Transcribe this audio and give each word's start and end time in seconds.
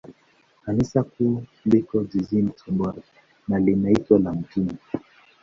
Kanisa 0.65 1.03
Kuu 1.03 1.43
liko 1.65 2.03
jijini 2.03 2.49
Tabora, 2.51 3.01
na 3.47 3.59
linaitwa 3.59 4.19
la 4.19 4.33
Mt. 4.33 4.73